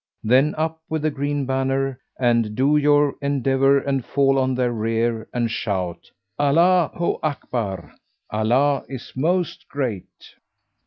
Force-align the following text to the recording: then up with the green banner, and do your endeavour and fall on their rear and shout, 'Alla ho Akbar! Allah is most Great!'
then 0.23 0.55
up 0.57 0.81
with 0.89 1.03
the 1.03 1.11
green 1.11 1.45
banner, 1.45 1.99
and 2.19 2.55
do 2.55 2.75
your 2.75 3.13
endeavour 3.21 3.77
and 3.77 4.03
fall 4.03 4.39
on 4.39 4.55
their 4.55 4.71
rear 4.73 5.29
and 5.31 5.51
shout, 5.51 6.09
'Alla 6.39 6.89
ho 6.95 7.19
Akbar! 7.21 7.93
Allah 8.31 8.83
is 8.89 9.13
most 9.15 9.67
Great!' 9.69 10.33